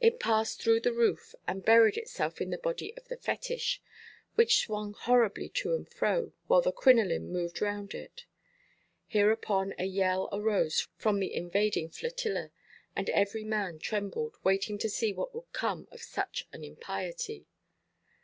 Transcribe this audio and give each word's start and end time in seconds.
It 0.00 0.18
passed 0.18 0.60
through 0.60 0.80
the 0.80 0.92
roof 0.92 1.32
and 1.46 1.64
buried 1.64 1.96
itself 1.96 2.40
in 2.40 2.50
the 2.50 2.58
body 2.58 2.92
of 2.96 3.06
the 3.06 3.16
fetich, 3.16 3.80
which 4.34 4.56
swung 4.58 4.94
horribly 4.94 5.48
to 5.48 5.74
and 5.74 5.88
fro, 5.88 6.32
while 6.48 6.60
the 6.60 6.72
crinoline 6.72 7.30
moved 7.30 7.60
round 7.62 7.94
it. 7.94 8.24
Hereupon 9.06 9.74
a 9.78 9.84
yell 9.84 10.28
arose 10.32 10.88
from 10.96 11.20
the 11.20 11.32
invading 11.32 11.88
flotilla, 11.90 12.50
and 12.96 13.08
every 13.10 13.44
man 13.44 13.78
trembled, 13.78 14.38
waiting 14.42 14.76
to 14.78 14.90
see 14.90 15.12
what 15.12 15.32
would 15.36 15.52
come 15.52 15.86
of 15.92 16.02
such 16.02 16.48
an 16.52 16.64
impiety. 16.64 17.46